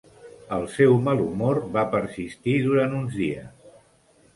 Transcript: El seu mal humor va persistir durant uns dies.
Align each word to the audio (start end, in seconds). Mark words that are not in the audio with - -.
El 0.55 0.65
seu 0.77 0.97
mal 1.09 1.21
humor 1.27 1.61
va 1.77 1.85
persistir 1.95 2.59
durant 2.67 3.01
uns 3.03 3.23
dies. 3.23 3.75